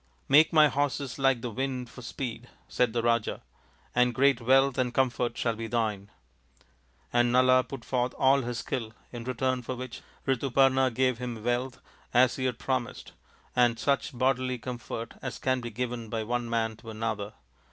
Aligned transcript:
Make 0.27 0.51
my 0.51 0.67
horses 0.67 1.19
like 1.19 1.41
the 1.41 1.51
wind 1.51 1.87
for 1.87 2.01
speed," 2.01 2.49
said 2.67 2.91
the 2.91 3.03
Raja," 3.03 3.43
and 3.95 4.15
great 4.15 4.41
wealth 4.41 4.79
and 4.79 4.91
comfort 4.91 5.37
shall 5.37 5.55
be 5.55 5.67
thine." 5.67 6.09
And 7.13 7.31
Nala 7.31 7.63
put 7.63 7.85
forth 7.85 8.15
all 8.17 8.41
his 8.41 8.57
skill, 8.57 8.93
in 9.13 9.25
return 9.25 9.61
for 9.61 9.75
which 9.75 10.01
Rituparna 10.25 10.91
gave 10.91 11.19
him 11.19 11.43
wealth 11.43 11.79
as 12.15 12.37
he 12.37 12.45
had 12.45 12.57
promised 12.57 13.11
and 13.55 13.77
such 13.77 14.17
bodily 14.17 14.57
comfort 14.57 15.13
as 15.21 15.37
can 15.37 15.61
be 15.61 15.69
given 15.69 16.09
by 16.09 16.23
one 16.23 16.49
man 16.49 16.77
to 16.77 16.89
another. 16.89 17.33